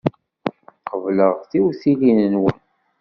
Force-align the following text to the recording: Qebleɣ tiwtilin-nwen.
Qebleɣ 0.89 1.33
tiwtilin-nwen. 1.49 2.59